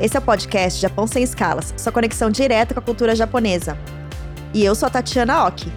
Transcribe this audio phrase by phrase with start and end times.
[0.00, 3.76] Esse é o podcast Japão Sem Escalas, sua conexão direta com a cultura japonesa.
[4.54, 5.70] E eu sou a Tatiana Oki.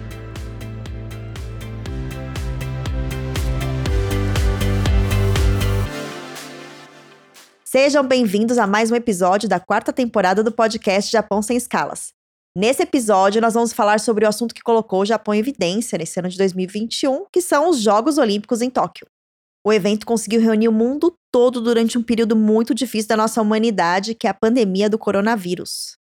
[7.62, 12.14] Sejam bem-vindos a mais um episódio da quarta temporada do podcast Japão Sem Escalas.
[12.56, 16.18] Nesse episódio, nós vamos falar sobre o assunto que colocou o Japão em evidência nesse
[16.18, 19.06] ano de 2021, que são os Jogos Olímpicos em Tóquio.
[19.66, 24.14] O evento conseguiu reunir o mundo todo durante um período muito difícil da nossa humanidade,
[24.14, 25.96] que é a pandemia do coronavírus.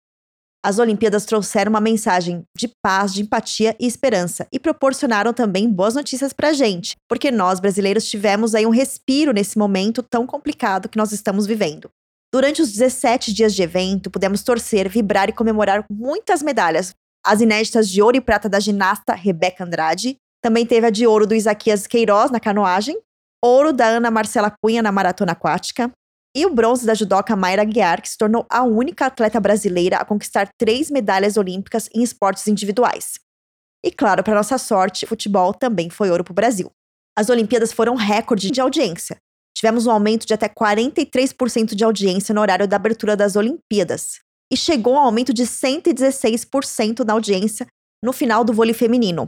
[0.62, 5.96] As Olimpíadas trouxeram uma mensagem de paz, de empatia e esperança e proporcionaram também boas
[5.96, 10.90] notícias para a gente, porque nós brasileiros tivemos aí um respiro nesse momento tão complicado
[10.90, 11.90] que nós estamos vivendo.
[12.34, 16.94] Durante os 17 dias de evento, pudemos torcer, vibrar e comemorar muitas medalhas.
[17.26, 21.26] As inéditas de ouro e prata da ginasta Rebeca Andrade, também teve a de ouro
[21.26, 22.98] do Isaquias Queiroz na canoagem
[23.44, 25.92] ouro da Ana Marcela Cunha na maratona aquática
[26.36, 30.06] e o bronze da judoca Mayra Guiar, que se tornou a única atleta brasileira a
[30.06, 33.20] conquistar três medalhas olímpicas em esportes individuais.
[33.86, 36.72] E claro, para nossa sorte, futebol também foi ouro para o Brasil.
[37.16, 39.18] As Olimpíadas foram recorde de audiência.
[39.56, 44.20] Tivemos um aumento de até 43% de audiência no horário da abertura das Olimpíadas.
[44.52, 47.68] E chegou a um aumento de 116% na audiência
[48.04, 49.28] no final do vôlei feminino.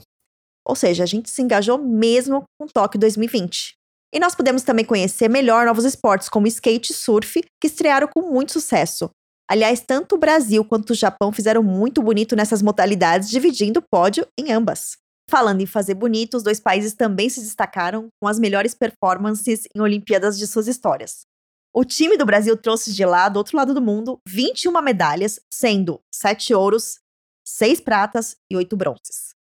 [0.68, 3.76] Ou seja, a gente se engajou mesmo com Tóquio 2020.
[4.16, 8.22] E nós pudemos também conhecer melhor novos esportes como skate e surf, que estrearam com
[8.22, 9.10] muito sucesso.
[9.46, 14.26] Aliás, tanto o Brasil quanto o Japão fizeram muito bonito nessas modalidades, dividindo o pódio
[14.40, 14.96] em ambas.
[15.30, 19.82] Falando em fazer bonito, os dois países também se destacaram com as melhores performances em
[19.82, 21.26] Olimpíadas de suas histórias.
[21.74, 26.00] O time do Brasil trouxe de lá, do outro lado do mundo, 21 medalhas, sendo
[26.14, 27.00] 7 ouros,
[27.46, 29.36] 6 pratas e 8 bronzes.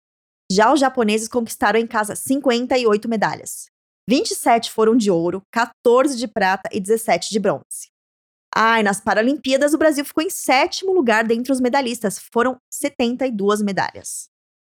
[0.49, 3.70] Já os japoneses conquistaram em casa 58 medalhas.
[4.11, 7.89] 27 foram de ouro, 14 de prata e 17 de bronze.
[8.53, 13.61] Ah, e nas Paralimpíadas o Brasil ficou em sétimo lugar dentre os medalhistas, foram 72
[13.61, 14.27] medalhas.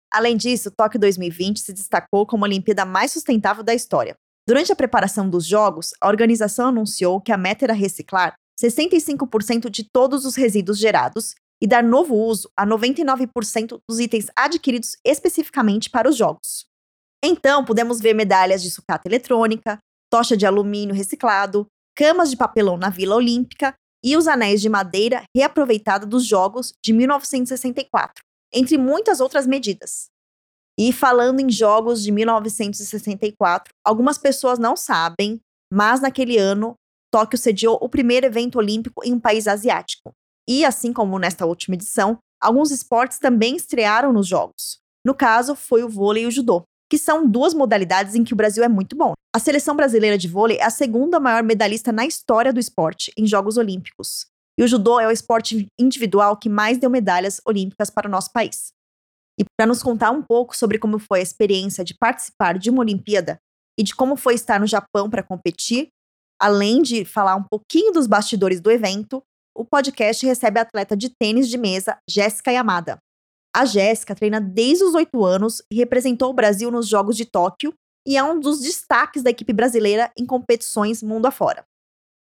[0.09, 4.15] Além disso, Tóquio 2020 se destacou como a Olimpíada mais sustentável da história.
[4.47, 9.83] Durante a preparação dos Jogos, a organização anunciou que a meta era reciclar 65% de
[9.83, 16.07] todos os resíduos gerados e dar novo uso a 99% dos itens adquiridos especificamente para
[16.07, 16.65] os Jogos.
[17.25, 19.79] Então, pudemos ver medalhas de sucata eletrônica,
[20.11, 23.73] tocha de alumínio reciclado, camas de papelão na Vila Olímpica
[24.03, 28.21] e os anéis de madeira reaproveitados dos Jogos de 1964,
[28.53, 30.07] entre muitas outras medidas.
[30.77, 35.39] E falando em Jogos de 1964, algumas pessoas não sabem,
[35.71, 36.75] mas naquele ano,
[37.09, 40.11] Tóquio sediou o primeiro evento olímpico em um país asiático.
[40.49, 44.79] E assim como nesta última edição, alguns esportes também estrearam nos Jogos.
[45.05, 48.35] No caso, foi o vôlei e o judô que são duas modalidades em que o
[48.35, 49.13] Brasil é muito bom.
[49.35, 53.25] A seleção brasileira de vôlei é a segunda maior medalhista na história do esporte em
[53.25, 54.27] Jogos Olímpicos.
[54.59, 58.31] E o judô é o esporte individual que mais deu medalhas olímpicas para o nosso
[58.31, 58.73] país.
[59.39, 62.81] E para nos contar um pouco sobre como foi a experiência de participar de uma
[62.81, 63.39] Olimpíada
[63.75, 65.87] e de como foi estar no Japão para competir,
[66.39, 69.23] além de falar um pouquinho dos bastidores do evento,
[69.57, 72.99] o podcast recebe a atleta de tênis de mesa Jéssica Yamada.
[73.55, 77.71] A Jéssica treina desde os oito anos e representou o Brasil nos Jogos de Tóquio
[78.05, 81.63] e é um dos destaques da equipe brasileira em competições mundo afora.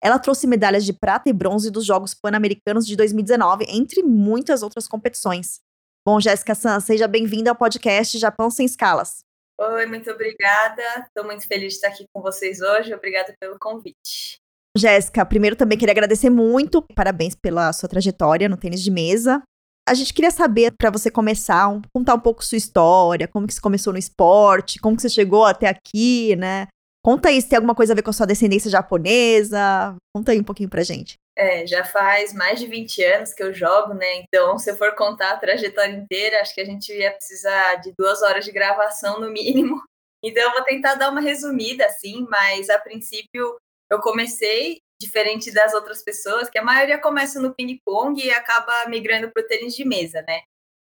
[0.03, 4.85] Ela trouxe medalhas de prata e bronze dos Jogos Pan-Americanos de 2019, entre muitas outras
[4.85, 5.61] competições.
[6.05, 9.23] Bom, Jéssica San, seja bem-vinda ao podcast Japão Sem Escalas.
[9.57, 10.83] Oi, muito obrigada.
[11.07, 12.93] Estou muito feliz de estar aqui com vocês hoje.
[12.93, 14.41] Obrigada pelo convite.
[14.75, 16.81] Jéssica, primeiro também queria agradecer muito.
[16.93, 19.41] Parabéns pela sua trajetória no tênis de mesa.
[19.87, 23.53] A gente queria saber, para você começar, um, contar um pouco sua história, como que
[23.53, 26.67] você começou no esporte, como que você chegou até aqui, né?
[27.03, 29.95] Conta aí se tem alguma coisa a ver com a sua descendência japonesa.
[30.15, 31.15] Conta aí um pouquinho pra gente.
[31.35, 34.21] É, já faz mais de 20 anos que eu jogo, né?
[34.21, 37.91] Então, se eu for contar a trajetória inteira, acho que a gente ia precisar de
[37.97, 39.81] duas horas de gravação no mínimo.
[40.25, 43.57] Então, eu vou tentar dar uma resumida, assim, mas a princípio
[43.91, 49.31] eu comecei diferente das outras pessoas, que a maioria começa no ping-pong e acaba migrando
[49.31, 50.41] para o tênis de mesa, né?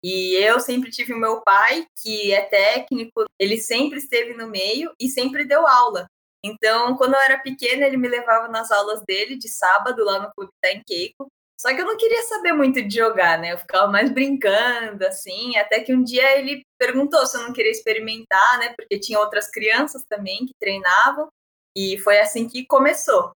[0.03, 4.93] E eu sempre tive o meu pai, que é técnico, ele sempre esteve no meio
[5.01, 6.07] e sempre deu aula.
[6.45, 10.31] Então, quando eu era pequena, ele me levava nas aulas dele de sábado lá no
[10.35, 10.53] Clube
[10.87, 11.27] Keiko.
[11.59, 13.53] Só que eu não queria saber muito de jogar, né?
[13.53, 17.71] Eu ficava mais brincando, assim, até que um dia ele perguntou se eu não queria
[17.71, 18.75] experimentar, né?
[18.77, 21.29] Porque tinha outras crianças também que treinavam.
[21.75, 23.33] E foi assim que começou.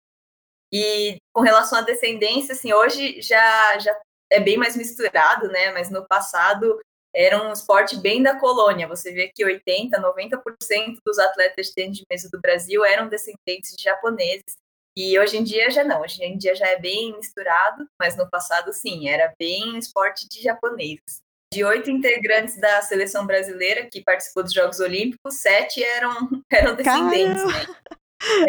[0.71, 3.95] E com relação à descendência, assim, hoje já, já
[4.31, 5.71] é bem mais misturado, né?
[5.71, 6.79] Mas no passado
[7.15, 8.87] era um esporte bem da colônia.
[8.87, 13.75] Você vê que 80, 90% dos atletas de tênis de mesa do Brasil eram descendentes
[13.75, 14.55] de japoneses.
[14.95, 18.27] E hoje em dia já não, hoje em dia já é bem misturado, mas no
[18.29, 21.21] passado sim, era bem esporte de japoneses.
[21.53, 26.11] De oito integrantes da seleção brasileira que participou dos Jogos Olímpicos, sete eram,
[26.51, 27.65] eram descendentes, né?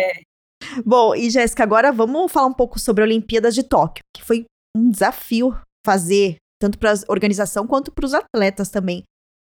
[0.00, 0.27] É.
[0.85, 4.44] Bom, e Jéssica, agora vamos falar um pouco sobre a Olimpíadas de Tóquio, que foi
[4.76, 9.03] um desafio fazer, tanto para a organização quanto para os atletas também.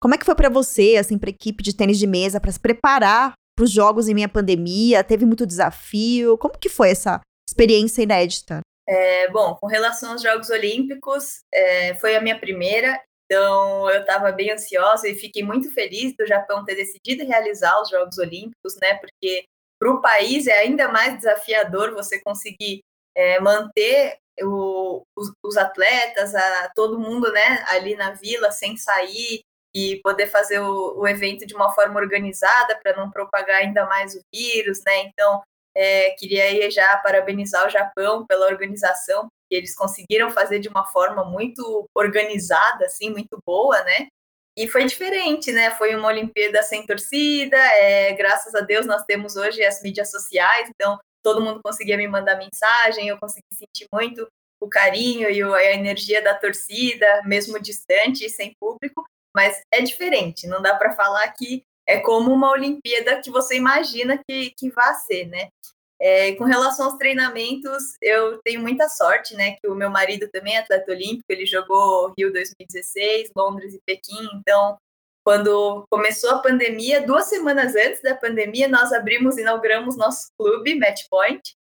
[0.01, 2.53] Como é que foi para você, assim, para a equipe de tênis de mesa, para
[2.53, 5.03] se preparar para os jogos em meia pandemia?
[5.03, 6.37] Teve muito desafio?
[6.37, 8.61] Como que foi essa experiência inédita?
[8.89, 14.31] É, bom, com relação aos Jogos Olímpicos, é, foi a minha primeira, então eu estava
[14.31, 18.95] bem ansiosa e fiquei muito feliz do Japão ter decidido realizar os Jogos Olímpicos, né?
[18.95, 19.45] Porque
[19.79, 22.81] para o país é ainda mais desafiador você conseguir
[23.15, 29.41] é, manter o, os, os, atletas, a, todo mundo né, ali na vila sem sair
[29.75, 34.15] e poder fazer o, o evento de uma forma organizada para não propagar ainda mais
[34.15, 35.01] o vírus, né?
[35.01, 35.43] Então,
[35.75, 41.25] é, queria já parabenizar o Japão pela organização, que eles conseguiram fazer de uma forma
[41.25, 44.09] muito organizada, assim, muito boa, né?
[44.57, 45.71] E foi diferente, né?
[45.73, 47.57] Foi uma Olimpíada sem torcida.
[47.57, 52.09] É, graças a Deus nós temos hoje as mídias sociais, então todo mundo conseguia me
[52.09, 54.27] mandar mensagem, eu consegui sentir muito
[54.61, 59.05] o carinho e a energia da torcida, mesmo distante e sem público.
[59.35, 64.19] Mas é diferente, não dá para falar que é como uma Olimpíada que você imagina
[64.27, 65.49] que, que vai ser, né?
[66.01, 69.57] É, com relação aos treinamentos, eu tenho muita sorte, né?
[69.57, 74.29] Que o meu marido também é atleta olímpico, ele jogou Rio 2016, Londres e Pequim.
[74.35, 74.77] Então,
[75.25, 81.05] quando começou a pandemia, duas semanas antes da pandemia, nós abrimos, inauguramos nosso clube, Match
[81.11, 81.57] Point.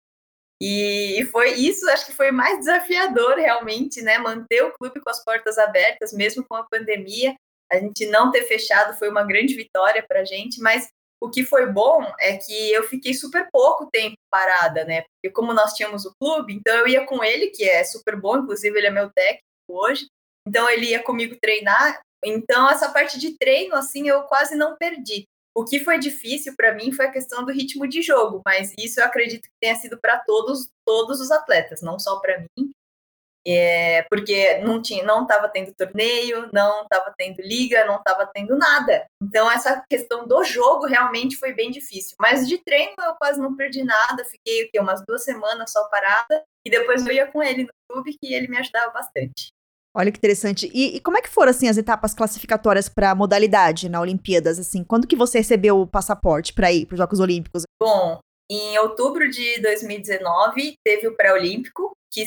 [0.64, 4.18] E foi isso, acho que foi mais desafiador realmente, né?
[4.18, 7.36] Manter o clube com as portas abertas, mesmo com a pandemia.
[7.72, 10.88] A gente não ter fechado foi uma grande vitória para a gente, mas
[11.22, 15.04] o que foi bom é que eu fiquei super pouco tempo parada, né?
[15.04, 18.40] Porque como nós tínhamos o clube, então eu ia com ele, que é super bom,
[18.40, 20.08] inclusive ele é meu técnico hoje.
[20.48, 22.02] Então ele ia comigo treinar.
[22.26, 25.26] Então essa parte de treino assim eu quase não perdi.
[25.56, 29.00] O que foi difícil para mim foi a questão do ritmo de jogo, mas isso
[29.00, 32.72] eu acredito que tenha sido para todos todos os atletas, não só para mim
[33.46, 38.58] é, porque não tinha, não estava tendo torneio, não estava tendo liga, não estava tendo
[38.58, 39.06] nada.
[39.22, 42.16] Então essa questão do jogo realmente foi bem difícil.
[42.20, 46.44] Mas de treino eu quase não perdi nada, fiquei o umas duas semanas só parada
[46.66, 49.52] e depois eu ia com ele no clube que ele me ajudava bastante.
[49.94, 50.72] Olha que interessante.
[50.74, 54.58] E, e como é que foram assim as etapas classificatórias para a modalidade na Olimpíadas?
[54.58, 57.64] Assim, quando que você recebeu o passaporte para ir para os Jogos Olímpicos?
[57.80, 62.26] Bom, em outubro de 2019 teve o pré-olímpico que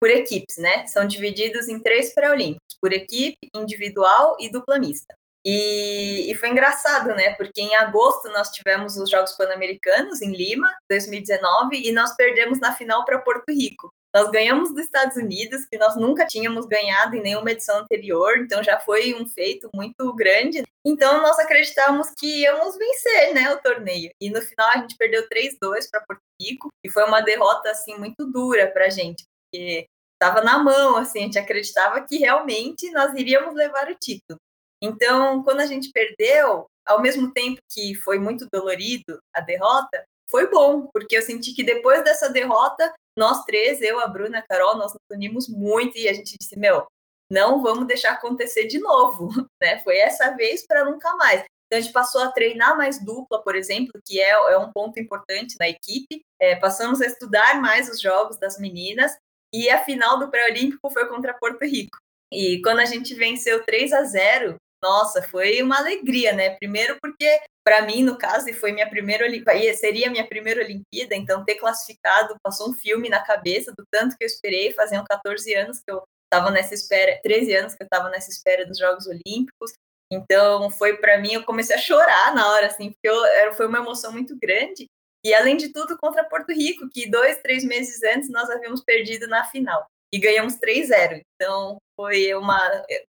[0.00, 0.86] por equipes, né?
[0.86, 5.14] São divididos em três pré-olímpicos, por equipe, individual e dupla mista.
[5.44, 7.34] E, e, foi engraçado, né?
[7.34, 12.74] Porque em agosto nós tivemos os Jogos Pan-Americanos em Lima, 2019, e nós perdemos na
[12.74, 13.90] final para Porto Rico.
[14.14, 18.62] Nós ganhamos dos Estados Unidos, que nós nunca tínhamos ganhado em nenhuma edição anterior, então
[18.62, 20.64] já foi um feito muito grande.
[20.84, 24.10] Então nós acreditávamos que íamos vencer, né, o torneio.
[24.20, 27.96] E no final a gente perdeu 3-2 para Porto Rico, e foi uma derrota assim
[27.98, 32.90] muito dura para a gente, porque estava na mão, assim, a gente acreditava que realmente
[32.90, 34.38] nós iríamos levar o título.
[34.82, 40.48] Então, quando a gente perdeu, ao mesmo tempo que foi muito dolorido a derrota, foi
[40.48, 44.76] bom, porque eu senti que depois dessa derrota, nós três, eu, a Bruna, a Carol,
[44.76, 46.86] nós nos unimos muito e a gente disse, meu,
[47.30, 49.28] não vamos deixar acontecer de novo,
[49.60, 49.80] né?
[49.80, 51.44] Foi essa vez para nunca mais.
[51.66, 54.98] Então a gente passou a treinar mais dupla, por exemplo, que é, é um ponto
[54.98, 56.20] importante na equipe.
[56.40, 59.16] É, passamos a estudar mais os jogos das meninas
[59.52, 61.98] e a final do pré-olímpico foi contra Porto Rico.
[62.32, 66.56] E quando a gente venceu 3 a 0, nossa, foi uma alegria, né?
[66.56, 71.44] Primeiro porque para mim, no caso, foi minha primeira Olimpíada, seria minha primeira Olimpíada, então
[71.44, 75.78] ter classificado passou um filme na cabeça do tanto que eu esperei, faziam 14 anos
[75.78, 79.72] que eu estava nessa espera, 13 anos que eu estava nessa espera dos Jogos Olímpicos.
[80.12, 83.78] Então, foi para mim, eu comecei a chorar na hora, assim, porque eu, foi uma
[83.78, 84.86] emoção muito grande.
[85.24, 89.26] E além de tudo, contra Porto Rico, que dois, três meses antes nós havíamos perdido
[89.26, 89.84] na final.
[90.12, 91.20] E ganhamos 3-0.
[91.34, 92.58] Então foi uma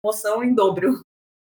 [0.02, 1.00] emoção em dobro.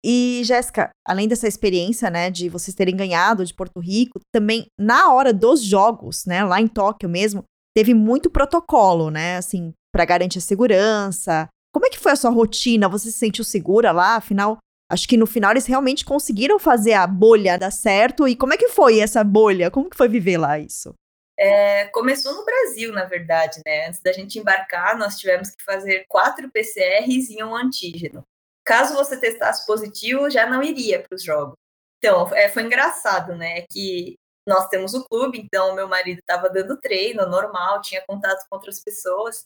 [0.04, 5.14] E, Jéssica, além dessa experiência, né, de vocês terem ganhado de Porto Rico, também na
[5.14, 7.44] hora dos jogos, né, lá em Tóquio mesmo,
[7.76, 11.50] teve muito protocolo, né, assim, para garantir a segurança.
[11.74, 12.88] Como é que foi a sua rotina?
[12.88, 14.16] Você se sentiu segura lá?
[14.16, 14.58] Afinal,
[14.90, 18.28] acho que no final eles realmente conseguiram fazer a bolha dar certo.
[18.28, 19.70] E como é que foi essa bolha?
[19.70, 20.94] Como que foi viver lá isso?
[21.38, 23.88] É, começou no Brasil, na verdade, né?
[23.88, 28.26] Antes da gente embarcar, nós tivemos que fazer quatro PCRs e um antígeno.
[28.66, 31.56] Caso você testasse positivo, já não iria para os jogos.
[31.98, 33.62] Então, é, foi engraçado, né?
[33.72, 34.16] Que
[34.46, 38.84] nós temos o clube, então meu marido estava dando treino normal, tinha contato com outras
[38.84, 39.46] pessoas.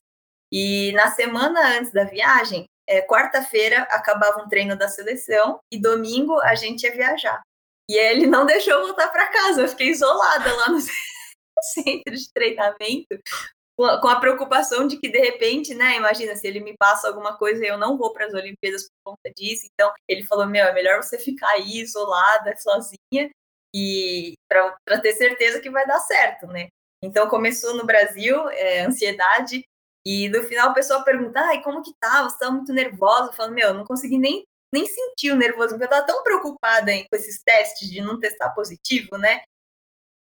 [0.52, 6.40] E na semana antes da viagem, é, quarta-feira acabava um treino da seleção e domingo
[6.42, 7.42] a gente ia viajar.
[7.90, 10.80] E ele não deixou eu voltar para casa, eu fiquei isolada lá no
[11.74, 13.20] centro de treinamento,
[13.75, 17.63] com a preocupação de que de repente, né, imagina se ele me passa alguma coisa
[17.63, 19.68] e eu não vou para as Olimpíadas por conta disso.
[19.74, 23.30] Então ele falou: "Meu, é melhor você ficar aí isolada, sozinha
[23.75, 26.68] e para ter certeza que vai dar certo, né?"
[27.04, 29.63] Então começou no Brasil, é, ansiedade
[30.05, 32.24] e no final o pessoal pergunta: "Ai, como que tá?
[32.24, 35.69] Você tá muito nervosa?" Eu falo: "Meu, eu não consegui nem nem senti o nervoso,
[35.69, 39.43] porque eu tava tão preocupada hein, com esses testes de não testar positivo, né?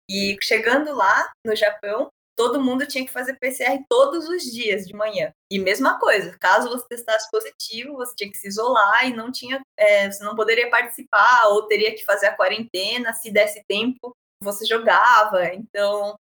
[0.07, 4.93] E chegando lá no Japão, todo mundo tinha que fazer PCR todos os dias de
[4.93, 5.33] manhã.
[5.49, 9.61] E mesma coisa, caso você testasse positivo, você tinha que se isolar e não tinha,
[9.77, 13.13] é, você não poderia participar ou teria que fazer a quarentena.
[13.13, 15.45] Se desse tempo, você jogava.
[15.53, 16.15] Então,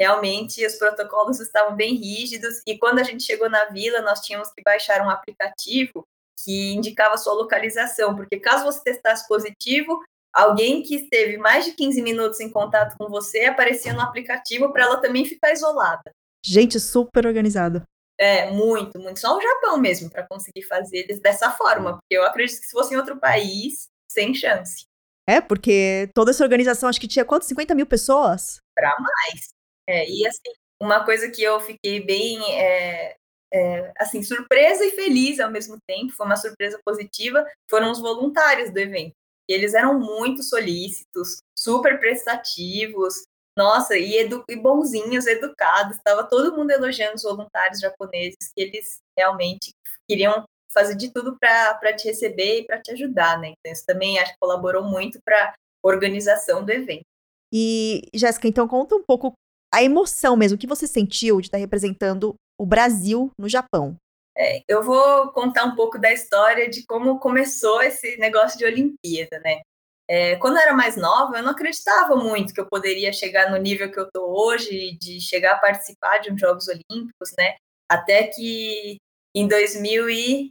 [0.00, 2.60] realmente, os protocolos estavam bem rígidos.
[2.66, 6.06] E quando a gente chegou na vila, nós tínhamos que baixar um aplicativo
[6.44, 10.00] que indicava sua localização, porque caso você testasse positivo,
[10.32, 14.84] alguém que esteve mais de 15 minutos em contato com você aparecia no aplicativo para
[14.84, 16.12] ela também ficar isolada.
[16.44, 17.82] Gente, super organizado.
[18.16, 19.20] É, muito, muito.
[19.20, 22.94] Só o Japão mesmo para conseguir fazer dessa forma, porque eu acredito que se fosse
[22.94, 24.84] em outro país, sem chance.
[25.28, 27.48] É, porque toda essa organização, acho que tinha quantos?
[27.48, 28.60] 50 mil pessoas?
[28.74, 29.57] Para mais.
[29.88, 33.16] É, e assim, uma coisa que eu fiquei bem é,
[33.52, 38.70] é, assim, surpresa e feliz ao mesmo tempo, foi uma surpresa positiva, foram os voluntários
[38.70, 39.14] do evento.
[39.48, 43.22] Eles eram muito solícitos, super prestativos,
[43.56, 45.96] nossa, e, edu e bonzinhos, educados.
[45.96, 49.70] Estava todo mundo elogiando os voluntários japoneses, que eles realmente
[50.06, 53.54] queriam fazer de tudo para te receber e para te ajudar, né?
[53.58, 57.06] Então, isso também acho que colaborou muito para a organização do evento.
[57.50, 59.32] E, Jéssica, então conta um pouco
[59.72, 63.96] a emoção mesmo, o que você sentiu de estar representando o Brasil no Japão?
[64.36, 69.40] É, eu vou contar um pouco da história de como começou esse negócio de Olimpíada,
[69.40, 69.60] né?
[70.08, 73.58] É, quando eu era mais nova, eu não acreditava muito que eu poderia chegar no
[73.58, 77.56] nível que eu estou hoje, de chegar a participar de uns Jogos Olímpicos, né?
[77.90, 78.96] Até que
[79.34, 80.50] em 2000 e...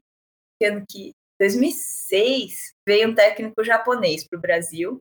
[0.88, 5.00] que 2006 veio um técnico japonês para o Brasil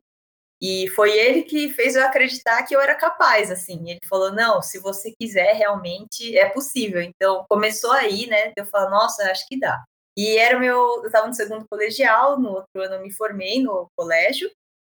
[0.61, 3.89] e foi ele que fez eu acreditar que eu era capaz, assim.
[3.89, 7.01] Ele falou: "Não, se você quiser, realmente é possível".
[7.01, 8.51] Então, começou aí, né?
[8.57, 9.83] Eu falo: "Nossa, acho que dá".
[10.17, 13.87] E era meu, eu estava no segundo colegial, no outro ano eu me formei no
[13.97, 14.49] colégio,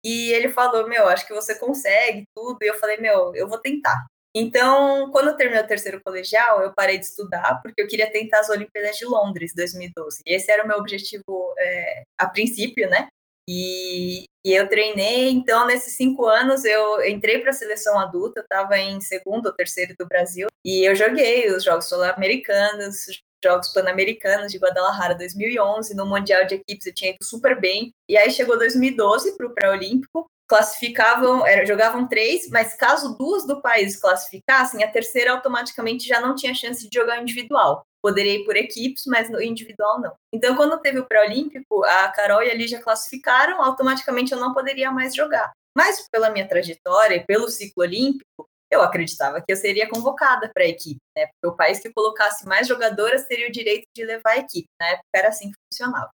[0.05, 2.57] e ele falou: "Meu, acho que você consegue tudo".
[2.61, 4.05] E eu falei: "Meu, eu vou tentar".
[4.35, 8.39] Então, quando eu terminei o terceiro colegial, eu parei de estudar porque eu queria tentar
[8.39, 10.21] as Olimpíadas de Londres 2012.
[10.25, 13.07] E esse era o meu objetivo é, a princípio, né?
[13.47, 18.77] E, e, eu treinei, então, nesses cinco anos, eu entrei para a seleção adulta, estava
[18.77, 23.05] em segundo ou terceiro do Brasil, e eu joguei os Jogos Sul-Americanos,
[23.43, 28.17] Jogos Pan-Americanos de Guadalajara 2011, no Mundial de Equipes eu tinha ido super bem, e
[28.17, 33.97] aí chegou 2012 para o pré-olímpico, classificavam, era, jogavam três, mas caso duas do país
[33.97, 39.05] classificassem, a terceira automaticamente já não tinha chance de jogar individual poderia ir por equipes,
[39.05, 40.13] mas no individual não.
[40.33, 44.91] Então, quando teve o pré-olímpico, a Carol e a Lígia classificaram, automaticamente eu não poderia
[44.91, 45.51] mais jogar.
[45.75, 50.63] Mas pela minha trajetória e pelo ciclo olímpico, eu acreditava que eu seria convocada para
[50.63, 51.27] a equipe, né?
[51.27, 54.67] Porque o país que colocasse mais jogadoras teria o direito de levar a equipe.
[54.79, 56.09] Na época era assim que funcionava.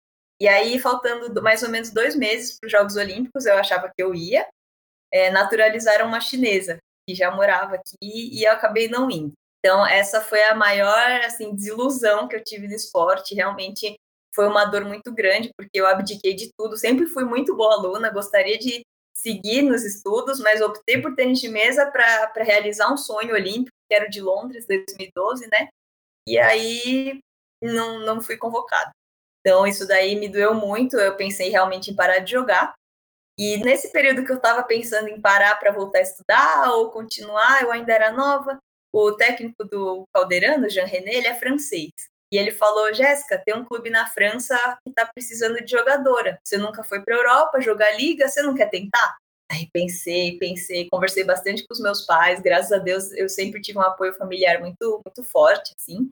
[0.40, 4.02] E aí, faltando mais ou menos dois meses para os Jogos Olímpicos, eu achava que
[4.02, 4.46] eu ia.
[5.12, 9.32] É, naturalizaram uma chinesa que já morava aqui e eu acabei não indo.
[9.64, 13.34] Então, essa foi a maior assim, desilusão que eu tive no esporte.
[13.34, 13.94] Realmente
[14.34, 16.76] foi uma dor muito grande, porque eu abdiquei de tudo.
[16.76, 18.82] Sempre fui muito boa aluna, gostaria de
[19.16, 23.94] seguir nos estudos, mas optei por tênis de mesa para realizar um sonho olímpico, que
[23.94, 25.68] era o de Londres, 2012, né?
[26.28, 27.20] E aí
[27.62, 28.90] não, não fui convocada.
[29.40, 30.98] Então, isso daí me doeu muito.
[30.98, 32.74] Eu pensei realmente em parar de jogar.
[33.38, 37.62] E nesse período que eu estava pensando em parar para voltar a estudar ou continuar,
[37.62, 38.58] eu ainda era nova,
[38.94, 41.90] o técnico do Caldeirano, Jean René, ele é francês.
[42.32, 46.38] E ele falou: Jéssica, tem um clube na França que está precisando de jogadora.
[46.44, 49.16] Você nunca foi para a Europa jogar liga, você não quer tentar?
[49.50, 52.40] Aí pensei, pensei, conversei bastante com os meus pais.
[52.40, 56.10] Graças a Deus, eu sempre tive um apoio familiar muito, muito forte, assim.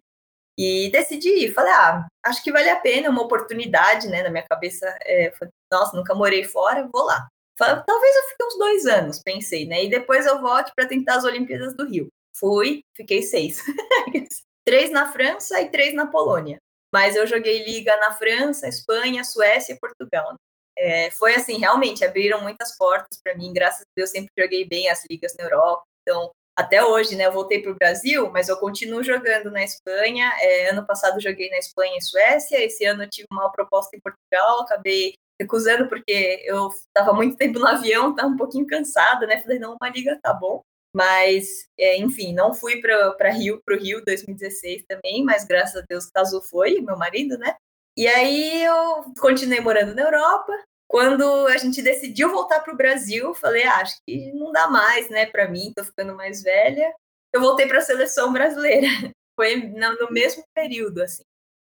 [0.58, 1.54] E decidi ir.
[1.54, 4.22] Falei, ah, acho que vale a pena, uma oportunidade, né?
[4.22, 5.32] Na minha cabeça, é,
[5.72, 7.28] nossa, nunca morei fora, vou lá.
[7.58, 9.84] Falei, Talvez eu fique uns dois anos, pensei, né?
[9.84, 12.08] E depois eu volte para tentar as Olimpíadas do Rio.
[12.42, 13.62] Fui, fiquei seis.
[14.66, 16.58] três na França e três na Polônia.
[16.92, 20.34] Mas eu joguei liga na França, Espanha, Suécia e Portugal.
[20.76, 23.52] É, foi assim, realmente, abriram muitas portas para mim.
[23.52, 25.84] Graças a Deus, sempre joguei bem as ligas na Europa.
[26.02, 27.26] Então, até hoje, né?
[27.26, 30.32] Eu voltei para o Brasil, mas eu continuo jogando na Espanha.
[30.40, 32.60] É, ano passado joguei na Espanha e Suécia.
[32.60, 37.68] Esse ano tive uma proposta em Portugal, acabei recusando porque eu estava muito tempo no
[37.68, 39.40] avião, estava um pouquinho cansada, né?
[39.40, 40.60] Falei, não, uma liga tá bom.
[40.94, 45.84] Mas, é, enfim, não fui para Rio, para o Rio 2016 também, mas graças a
[45.88, 47.56] Deus casou foi, meu marido, né?
[47.96, 50.52] E aí eu continuei morando na Europa.
[50.88, 55.08] Quando a gente decidiu voltar para o Brasil, falei, ah, acho que não dá mais,
[55.08, 56.94] né, para mim, tô ficando mais velha.
[57.32, 58.86] Eu voltei para a seleção brasileira.
[59.34, 61.22] Foi no mesmo período, assim.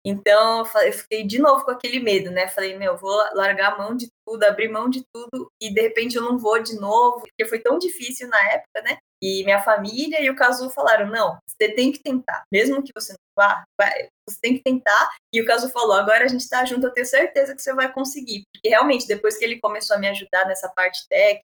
[0.05, 2.47] Então, eu fiquei de novo com aquele medo, né?
[2.47, 6.15] Falei, meu, vou largar a mão de tudo, abrir mão de tudo, e de repente
[6.15, 8.97] eu não vou de novo, porque foi tão difícil na época, né?
[9.21, 13.13] E minha família e o Casu falaram: não, você tem que tentar, mesmo que você
[13.13, 15.09] não vá, vai, você tem que tentar.
[15.33, 17.91] E o Casu falou: agora a gente tá junto, eu tenho certeza que você vai
[17.91, 18.43] conseguir.
[18.53, 21.43] Porque realmente, depois que ele começou a me ajudar nessa parte técnica,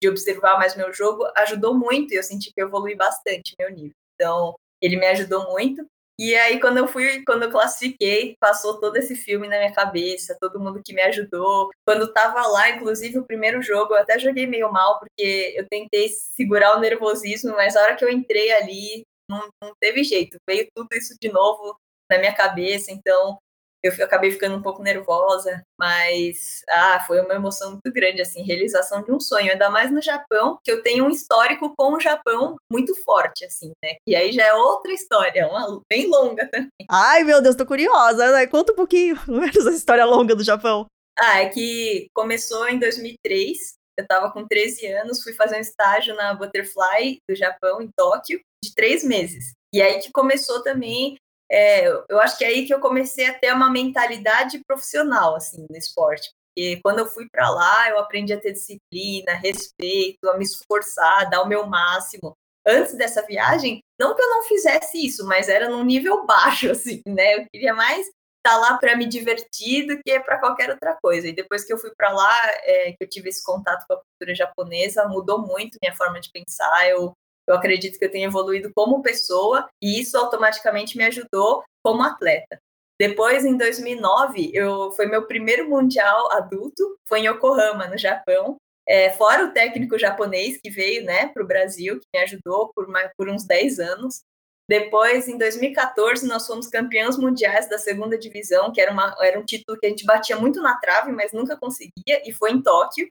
[0.00, 3.70] de observar mais meu jogo, ajudou muito e eu senti que eu evolui bastante meu
[3.70, 3.94] nível.
[4.14, 5.84] Então, ele me ajudou muito.
[6.18, 10.36] E aí, quando eu fui, quando eu classifiquei, passou todo esse filme na minha cabeça,
[10.40, 11.70] todo mundo que me ajudou.
[11.86, 16.08] Quando tava lá, inclusive o primeiro jogo, eu até joguei meio mal, porque eu tentei
[16.08, 20.36] segurar o nervosismo, mas a hora que eu entrei ali, não, não teve jeito.
[20.48, 21.76] Veio tudo isso de novo
[22.10, 23.38] na minha cabeça, então
[23.82, 29.02] eu, acabei ficando um pouco nervosa, mas ah, foi uma emoção muito grande, assim, realização
[29.02, 32.56] de um sonho, ainda mais no Japão, que eu tenho um histórico com o Japão
[32.70, 33.96] muito forte, assim, né?
[34.06, 36.70] E aí já é outra história, uma bem longa também.
[36.90, 38.46] Ai, meu Deus, tô curiosa, né?
[38.46, 40.86] Conta um pouquinho, menos a história longa do Japão.
[41.18, 46.14] Ah, é que começou em 2003, eu tava com 13 anos, fui fazer um estágio
[46.14, 49.52] na Butterfly do Japão, em Tóquio, de três meses.
[49.74, 51.16] E aí que começou também
[51.50, 55.66] é, eu acho que é aí que eu comecei a ter uma mentalidade profissional assim
[55.68, 56.30] no esporte.
[56.54, 61.30] Porque quando eu fui para lá, eu aprendi a ter disciplina, respeito, a me esforçar,
[61.30, 62.36] dar o meu máximo.
[62.66, 67.00] Antes dessa viagem, não que eu não fizesse isso, mas era num nível baixo, assim,
[67.06, 67.36] né?
[67.36, 71.28] Eu queria mais estar tá lá para me divertir do que para qualquer outra coisa.
[71.28, 74.02] E depois que eu fui para lá, é, que eu tive esse contato com a
[74.02, 76.88] cultura japonesa, mudou muito minha forma de pensar.
[76.88, 77.12] Eu
[77.48, 82.60] eu acredito que eu tenho evoluído como pessoa e isso automaticamente me ajudou como atleta.
[83.00, 88.56] Depois, em 2009, eu, foi meu primeiro mundial adulto, foi em Yokohama, no Japão.
[88.86, 92.86] É, fora o técnico japonês que veio né, para o Brasil, que me ajudou por,
[93.16, 94.22] por uns 10 anos.
[94.68, 99.44] Depois, em 2014, nós fomos campeãos mundiais da segunda divisão, que era, uma, era um
[99.44, 103.08] título que a gente batia muito na trave, mas nunca conseguia, e foi em Tóquio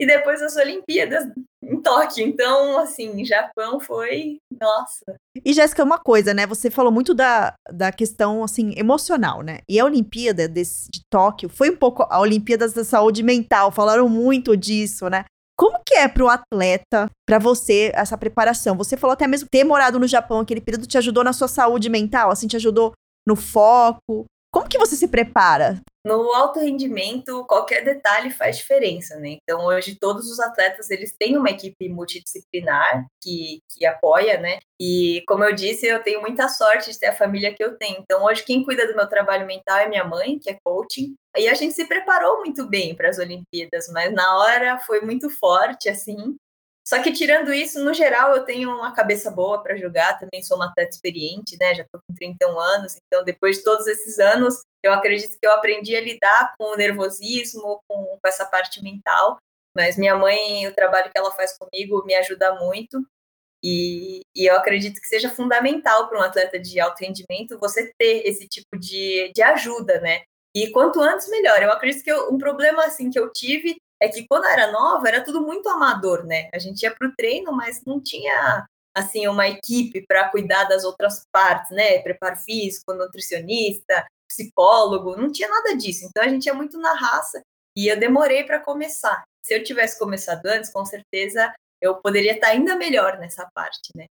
[0.00, 1.24] e depois as Olimpíadas
[1.62, 2.26] em Tóquio.
[2.26, 5.16] Então, assim, Japão foi, nossa.
[5.44, 6.46] E Jéssica, uma coisa, né?
[6.46, 9.60] Você falou muito da, da questão, assim, emocional, né?
[9.68, 14.08] E a Olimpíada desse, de Tóquio foi um pouco a Olimpíadas da saúde mental, falaram
[14.08, 15.24] muito disso, né?
[15.58, 18.76] Como que é para o atleta, para você, essa preparação?
[18.76, 21.88] Você falou até mesmo ter morado no Japão aquele período te ajudou na sua saúde
[21.88, 22.92] mental, assim, te ajudou
[23.26, 24.24] no foco.
[24.52, 25.80] Como que você se prepara?
[26.04, 29.38] No alto rendimento, qualquer detalhe faz diferença, né?
[29.42, 34.60] Então, hoje, todos os atletas, eles têm uma equipe multidisciplinar que, que apoia, né?
[34.80, 37.98] E, como eu disse, eu tenho muita sorte de ter a família que eu tenho.
[38.00, 41.14] Então, hoje, quem cuida do meu trabalho mental é minha mãe, que é coaching.
[41.36, 45.28] E a gente se preparou muito bem para as Olimpíadas, mas na hora foi muito
[45.28, 46.36] forte, assim.
[46.88, 50.56] Só que tirando isso, no geral, eu tenho uma cabeça boa para jogar, também sou
[50.56, 51.74] uma atleta experiente, né?
[51.74, 55.52] Já estou com 31 anos, então depois de todos esses anos, eu acredito que eu
[55.52, 59.38] aprendi a lidar com o nervosismo, com, com essa parte mental.
[59.76, 63.04] Mas minha mãe, o trabalho que ela faz comigo me ajuda muito.
[63.62, 68.22] E, e eu acredito que seja fundamental para um atleta de alto rendimento você ter
[68.26, 70.22] esse tipo de, de ajuda, né?
[70.54, 71.62] E quanto antes, melhor.
[71.62, 74.70] Eu acredito que eu, um problema assim que eu tive é que quando eu era
[74.70, 76.48] nova era tudo muito amador, né?
[76.54, 80.84] A gente ia para o treino, mas não tinha assim uma equipe para cuidar das
[80.84, 82.00] outras partes, né?
[82.00, 86.04] Preparo físico, nutricionista, psicólogo, não tinha nada disso.
[86.04, 87.40] Então a gente ia muito na raça
[87.76, 89.24] e eu demorei para começar.
[89.42, 94.06] Se eu tivesse começado antes, com certeza eu poderia estar ainda melhor nessa parte, né?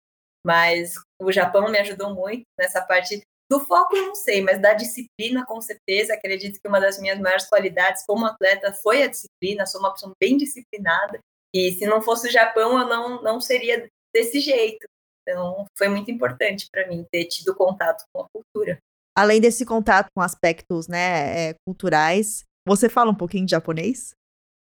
[0.46, 5.46] Mas o Japão me ajudou muito nessa parte do foco, não sei, mas da disciplina,
[5.46, 6.14] com certeza.
[6.14, 9.66] Acredito que uma das minhas maiores qualidades como atleta foi a disciplina.
[9.66, 11.20] Sou uma pessoa bem disciplinada.
[11.54, 14.86] E se não fosse o Japão, eu não, não seria desse jeito.
[15.22, 18.78] Então, foi muito importante para mim ter tido contato com a cultura.
[19.16, 24.14] Além desse contato com aspectos né, é, culturais, você fala um pouquinho de japonês?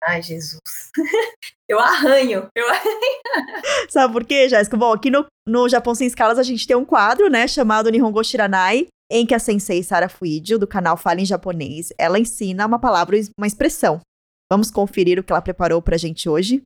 [0.07, 0.61] Ai, Jesus.
[1.69, 3.21] eu arranho, eu arranho.
[3.89, 4.77] Sabe por quê, Jéssica?
[4.77, 8.23] Bom, aqui no, no Japão Sem Escalas a gente tem um quadro, né, chamado Nihongo
[8.23, 12.79] Shiranai, em que a sensei Sara Fuidio, do canal Fala em Japonês, ela ensina uma
[12.79, 14.01] palavra, uma expressão
[14.51, 16.63] Vamos conferir o que ela preparou pra gente hoje.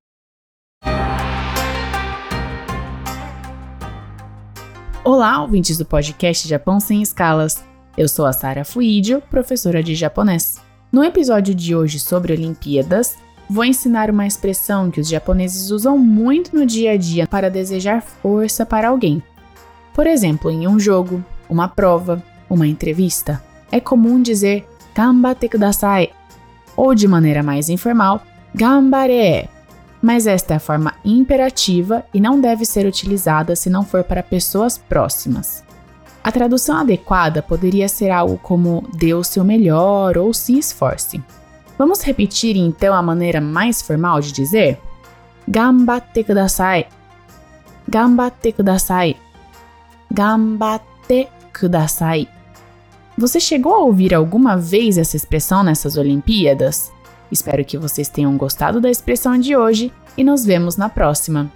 [5.11, 7.65] Olá, ouvintes do podcast Japão Sem Escalas.
[7.97, 10.61] Eu sou a Sara Fuidio, professora de japonês.
[10.93, 13.17] No episódio de hoje sobre Olimpíadas,
[13.49, 18.03] vou ensinar uma expressão que os japoneses usam muito no dia a dia para desejar
[18.03, 19.23] força para alguém.
[19.95, 23.43] Por exemplo, em um jogo, uma prova, uma entrevista,
[23.73, 26.11] é comum dizer "gambate kudasai
[26.77, 28.21] ou de maneira mais informal,
[28.55, 29.49] gambare.
[30.01, 34.23] Mas esta é a forma imperativa e não deve ser utilizada se não for para
[34.23, 35.65] pessoas próximas.
[36.23, 41.23] A tradução adequada poderia ser algo como dê o seu melhor ou se esforce.
[41.79, 44.79] Vamos repetir então a maneira mais formal de dizer?
[45.47, 46.87] Gambate kudasai.
[47.89, 49.17] Gambate kudasai.
[50.13, 52.29] Gambate kudasai.
[53.17, 56.93] Você chegou a ouvir alguma vez essa expressão nessas Olimpíadas?
[57.31, 61.53] Espero que vocês tenham gostado da expressão de hoje e nos vemos na próxima.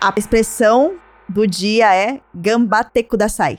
[0.00, 0.96] A expressão
[1.28, 3.58] do dia é gambate kudasai,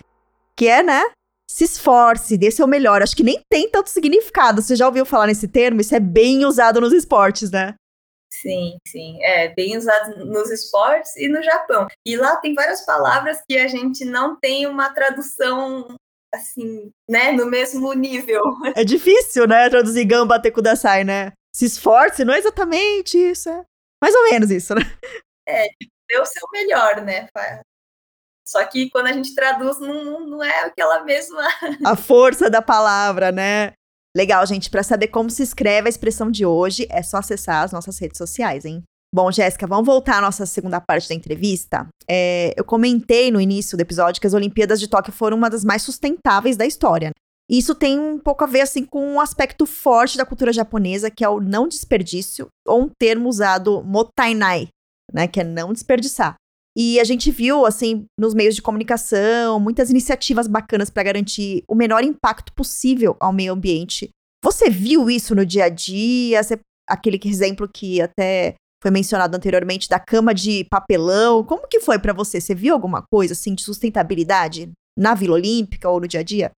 [0.56, 1.04] que é, né?
[1.50, 3.04] Se esforce, dê seu melhor.
[3.04, 4.62] Acho que nem tem tanto significado.
[4.62, 5.82] Você já ouviu falar nesse termo?
[5.82, 7.76] Isso é bem usado nos esportes, né?
[8.34, 9.22] Sim, sim.
[9.24, 11.88] É bem usado nos esportes e no Japão.
[12.06, 15.96] E lá tem várias palavras que a gente não tem uma tradução
[16.34, 18.42] assim, né, no mesmo nível.
[18.76, 21.34] É difícil, né, traduzir gamba kudasai, né?
[21.54, 23.66] Se esforce, não é exatamente isso, é
[24.02, 24.82] mais ou menos isso, né?
[25.48, 25.66] É,
[26.10, 27.28] dê o seu melhor, né?
[28.48, 31.44] Só que quando a gente traduz, não, não é aquela mesma.
[31.86, 33.74] A força da palavra, né?
[34.16, 34.70] Legal, gente.
[34.70, 38.18] Para saber como se escreve a expressão de hoje, é só acessar as nossas redes
[38.18, 38.84] sociais, hein?
[39.14, 41.88] Bom, Jéssica, vamos voltar à nossa segunda parte da entrevista.
[42.10, 45.66] É, eu comentei no início do episódio que as Olimpíadas de Tóquio foram uma das
[45.66, 47.12] mais sustentáveis da história.
[47.50, 51.26] Isso tem um pouco a ver assim com um aspecto forte da cultura japonesa, que
[51.26, 54.70] é o não desperdício, ou um termo usado motainai,
[55.14, 56.36] né, que é não desperdiçar.
[56.76, 61.76] E a gente viu, assim, nos meios de comunicação, muitas iniciativas bacanas para garantir o
[61.76, 64.10] menor impacto possível ao meio ambiente.
[64.44, 66.42] Você viu isso no dia a dia?
[66.42, 71.44] Você, aquele exemplo que até foi mencionado anteriormente da cama de papelão.
[71.44, 72.42] Como que foi para você?
[72.42, 76.52] Você viu alguma coisa assim de sustentabilidade na Vila Olímpica ou no dia a dia?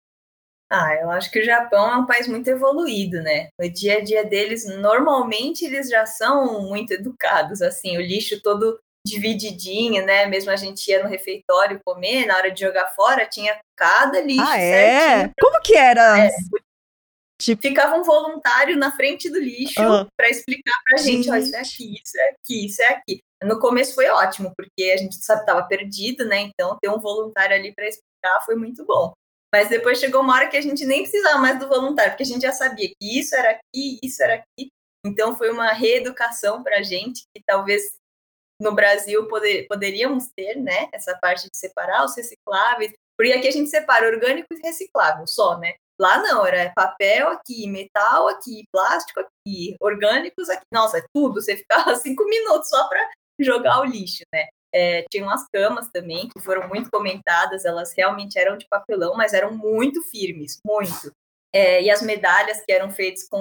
[0.71, 3.49] Ah, eu acho que o Japão é um país muito evoluído, né?
[3.61, 8.79] No dia a dia deles, normalmente eles já são muito educados, assim, o lixo todo
[9.07, 10.27] divididinho, né?
[10.27, 14.45] Mesmo a gente ia no refeitório comer, na hora de jogar fora, tinha cada lixo
[14.47, 15.31] ah, é?
[15.41, 16.27] Como que era?
[16.27, 16.29] É,
[17.41, 17.61] tipo...
[17.61, 20.07] Ficava um voluntário na frente do lixo uhum.
[20.17, 23.21] para explicar pra gente, ó, isso é aqui, isso é aqui, isso é aqui.
[23.43, 26.41] No começo foi ótimo, porque a gente sabe tava perdido, né?
[26.41, 29.13] Então ter um voluntário ali para explicar foi muito bom.
[29.53, 32.27] Mas depois chegou uma hora que a gente nem precisava mais do voluntário, porque a
[32.27, 34.71] gente já sabia que isso era aqui, isso era aqui.
[35.05, 37.83] Então foi uma reeducação para a gente que talvez
[38.63, 43.53] no Brasil poder, poderíamos ter, né, essa parte de separar os recicláveis, porque aqui a
[43.53, 45.75] gente separa orgânico e reciclável só, né?
[46.01, 50.65] Lá não, era papel aqui, metal aqui, plástico aqui, orgânicos aqui.
[50.73, 51.41] Nossa, é tudo.
[51.41, 54.47] Você ficava cinco minutos só para jogar o lixo, né?
[54.75, 59.35] É, tinham as camas também, que foram muito comentadas, elas realmente eram de papelão, mas
[59.35, 61.13] eram muito firmes, muito.
[61.55, 63.39] É, e as medalhas que eram feitas com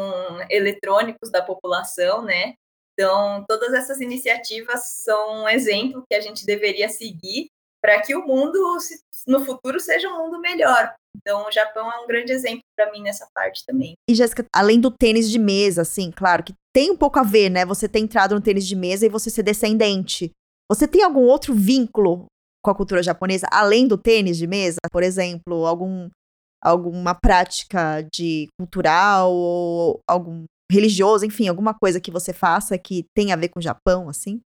[0.50, 2.56] eletrônicos da população, né?
[3.02, 7.48] Então, todas essas iniciativas são um exemplo que a gente deveria seguir
[7.82, 8.78] para que o mundo
[9.26, 10.94] no futuro seja um mundo melhor.
[11.18, 13.96] Então, o Japão é um grande exemplo para mim nessa parte também.
[14.08, 17.50] E Jéssica, além do tênis de mesa, assim, claro que tem um pouco a ver,
[17.50, 17.66] né?
[17.66, 20.30] Você ter entrado no tênis de mesa e você ser descendente.
[20.70, 22.28] Você tem algum outro vínculo
[22.64, 24.78] com a cultura japonesa além do tênis de mesa?
[24.92, 26.08] Por exemplo, algum
[26.64, 33.34] alguma prática de cultural ou algum religioso, enfim, alguma coisa que você faça que tenha
[33.34, 34.42] a ver com o Japão, assim?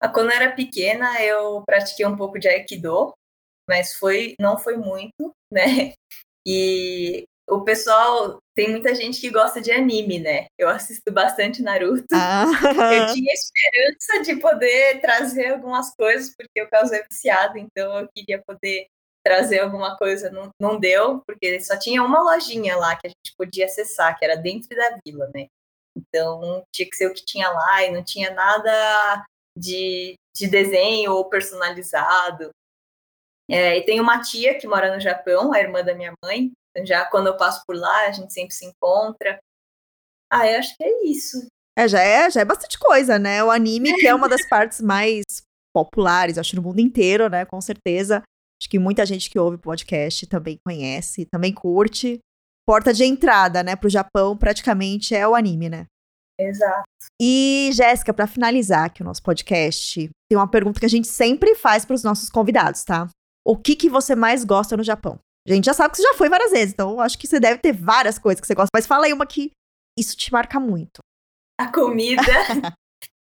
[0.00, 3.14] Ah, quando eu era pequena, eu pratiquei um pouco de Aikido,
[3.68, 5.94] mas foi não foi muito, né?
[6.46, 10.46] E o pessoal tem muita gente que gosta de anime, né?
[10.58, 12.06] Eu assisto bastante Naruto.
[12.12, 12.44] Ah.
[12.94, 18.08] Eu tinha esperança de poder trazer algumas coisas, porque o caso é viciado, então eu
[18.14, 18.86] queria poder
[19.24, 23.34] trazer alguma coisa, não, não deu, porque só tinha uma lojinha lá que a gente
[23.36, 25.46] podia acessar, que era dentro da vila, né?
[25.96, 29.24] Então tinha que ser o que tinha lá e não tinha nada
[29.56, 32.50] de, de desenho ou personalizado.
[33.50, 36.52] É, e tem uma tia que mora no Japão, a irmã da minha mãe.
[36.70, 39.38] Então, já quando eu passo por lá, a gente sempre se encontra.
[40.30, 41.46] Ah, eu acho que é isso.
[41.78, 43.42] É, já é, já é bastante coisa, né?
[43.44, 45.22] O anime, que é uma das partes mais
[45.74, 47.44] populares, acho, no mundo inteiro, né?
[47.44, 48.22] Com certeza
[48.64, 52.18] Acho que muita gente que ouve o podcast também conhece, também curte.
[52.66, 55.84] Porta de entrada, né, pro Japão praticamente é o anime, né?
[56.40, 56.82] Exato.
[57.20, 61.54] E, Jéssica, para finalizar aqui o nosso podcast, tem uma pergunta que a gente sempre
[61.54, 63.06] faz para os nossos convidados, tá?
[63.46, 65.18] O que, que você mais gosta no Japão?
[65.46, 67.60] A gente já sabe que você já foi várias vezes, então acho que você deve
[67.60, 69.50] ter várias coisas que você gosta, mas fala aí uma que
[69.98, 71.00] isso te marca muito.
[71.60, 72.22] A comida.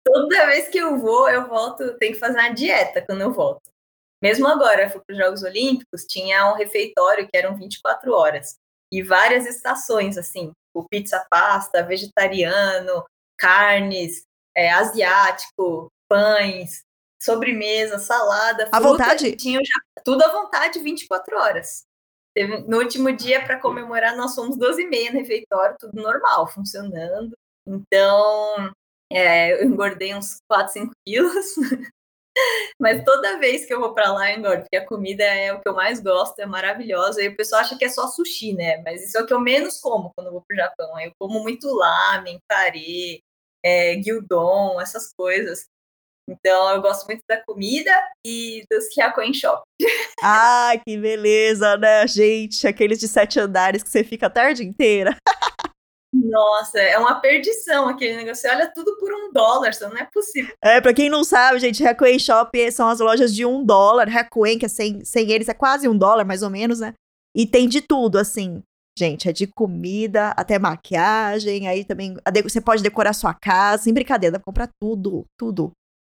[0.03, 3.76] Toda vez que eu vou, eu volto, tem que fazer uma dieta quando eu volto.
[4.21, 8.55] Mesmo agora, fui para os Jogos Olímpicos, tinha um refeitório que eram 24 horas
[8.91, 13.05] e várias estações, assim, o pizza pasta, vegetariano,
[13.37, 14.23] carnes,
[14.55, 16.83] é, asiático, pães,
[17.21, 19.35] sobremesa, salada, à vontade?
[19.35, 21.85] Tinha já, tudo à vontade, 24 horas.
[22.67, 27.35] No último dia, para comemorar, nós fomos 12 e meia no refeitório, tudo normal, funcionando.
[27.65, 28.71] Então,
[29.11, 31.55] é, eu engordei uns 4, 5 quilos.
[32.79, 35.59] Mas toda vez que eu vou para lá, eu engordo, porque a comida é o
[35.59, 37.21] que eu mais gosto, é maravilhosa.
[37.21, 38.81] E o pessoal acha que é só sushi, né?
[38.83, 40.99] Mas isso é o que eu menos como quando eu vou pro Japão.
[40.99, 43.21] Eu como muito lamen, kare,
[43.63, 45.65] é, gyudon, essas coisas.
[46.29, 47.91] Então, eu gosto muito da comida
[48.25, 49.63] e dos Hyakuen Shop.
[50.21, 52.67] Ai, que beleza, né, gente?
[52.67, 55.15] Aqueles de sete andares que você fica a tarde inteira.
[56.13, 58.41] Nossa, é uma perdição aquele negócio.
[58.41, 60.53] Você olha tudo por um dólar, só não é possível.
[60.63, 64.07] É, pra quem não sabe, gente, Hakuen Shop são as lojas de um dólar.
[64.09, 66.93] Hakuen, que é sem, sem eles, é quase um dólar, mais ou menos, né?
[67.35, 68.63] E tem de tudo, assim.
[68.97, 71.67] Gente, é de comida até maquiagem.
[71.67, 73.83] Aí também você pode decorar sua casa.
[73.83, 75.71] Sem brincadeira, dá pra comprar tudo, tudo.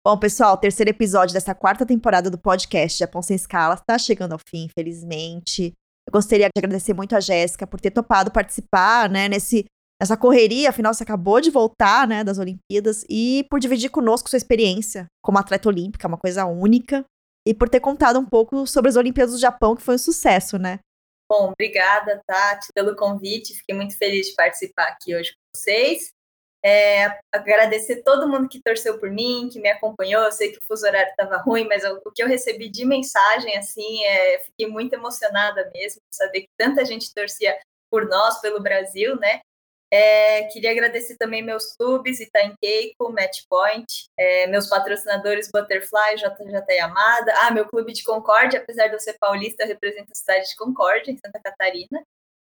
[0.06, 4.32] Bom, pessoal, o terceiro episódio dessa quarta temporada do podcast Japão Sem Escalas tá chegando
[4.32, 5.72] ao fim, infelizmente.
[6.06, 9.66] Eu gostaria de agradecer muito a Jéssica por ter topado participar, né, nesse
[10.00, 14.36] essa correria, afinal você acabou de voltar, né, das Olimpíadas e por dividir conosco sua
[14.36, 17.04] experiência como atleta olímpica, uma coisa única,
[17.46, 20.58] e por ter contado um pouco sobre as Olimpíadas do Japão, que foi um sucesso,
[20.58, 20.78] né?
[21.30, 23.54] Bom, obrigada, Tati, pelo convite.
[23.54, 26.10] Fiquei muito feliz de participar aqui hoje com vocês.
[26.64, 30.24] É, agradecer todo mundo que torceu por mim, que me acompanhou.
[30.24, 32.84] Eu sei que o fuso horário estava ruim, mas eu, o que eu recebi de
[32.84, 37.58] mensagem, assim, é, fiquei muito emocionada mesmo, saber que tanta gente torcia
[37.90, 39.40] por nós, pelo Brasil, né?
[39.90, 43.86] É, queria agradecer também meus clubes, Itaim Keiko, Matchpoint,
[44.18, 49.16] é, meus patrocinadores Butterfly, JJ Yamada, ah, meu clube de Concórdia, apesar de eu ser
[49.18, 52.02] paulista, eu represento a cidade de Concórdia, em Santa Catarina,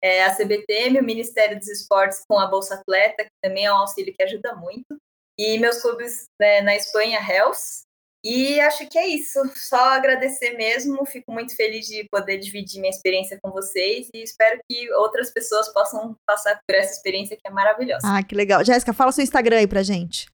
[0.03, 3.77] é, a CBTM, o Ministério dos Esportes com a Bolsa Atleta, que também é um
[3.77, 4.99] auxílio que ajuda muito,
[5.39, 7.85] e meus clubes né, na Espanha, Hells,
[8.25, 9.41] e acho que é isso.
[9.57, 11.05] Só agradecer mesmo.
[11.05, 15.73] Fico muito feliz de poder dividir minha experiência com vocês e espero que outras pessoas
[15.73, 18.07] possam passar por essa experiência que é maravilhosa.
[18.07, 18.65] Ah, que legal.
[18.65, 20.27] Jéssica, fala seu Instagram aí pra gente.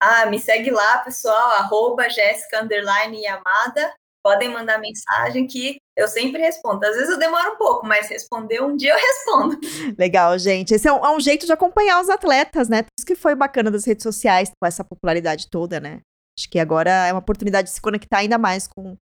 [0.00, 3.94] Ah, me segue lá, pessoal, arroba Jéssica Yamada.
[4.22, 6.84] Podem mandar mensagem que eu sempre respondo.
[6.84, 9.58] Às vezes eu demoro um pouco, mas responder um dia eu respondo.
[9.96, 10.74] Legal, gente.
[10.74, 12.84] Esse é um, é um jeito de acompanhar os atletas, né?
[12.98, 16.00] Isso que foi bacana das redes sociais, com essa popularidade toda, né?
[16.38, 18.96] Acho que agora é uma oportunidade de se conectar ainda mais com,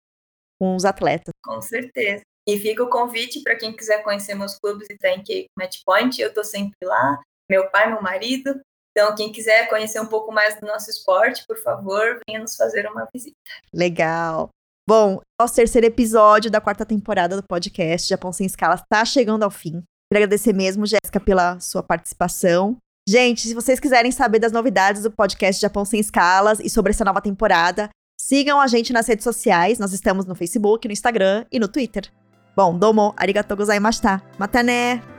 [0.61, 1.33] com os atletas.
[1.45, 2.23] Com certeza.
[2.47, 6.21] E fica o convite para quem quiser conhecer meus clubes e tem que Match Point,
[6.21, 7.21] eu estou sempre lá,
[7.51, 8.61] meu pai, meu marido.
[8.97, 12.87] Então, quem quiser conhecer um pouco mais do nosso esporte, por favor, venha nos fazer
[12.87, 13.35] uma visita.
[13.73, 14.51] Legal.
[14.89, 19.51] Bom, nosso terceiro episódio da quarta temporada do podcast Japão Sem Escalas está chegando ao
[19.51, 19.83] fim.
[20.13, 22.77] Queria agradecer mesmo, Jéssica, pela sua participação.
[23.07, 27.05] Gente, se vocês quiserem saber das novidades do podcast Japão Sem Escalas e sobre essa
[27.05, 29.79] nova temporada, sigam a gente nas redes sociais.
[29.79, 32.11] Nós estamos no Facebook, no Instagram e no Twitter.
[32.57, 34.23] Bom, domo, arigatou gozaimashita.
[34.39, 35.14] Mata né!